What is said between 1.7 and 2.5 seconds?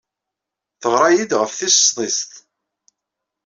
sḍiset.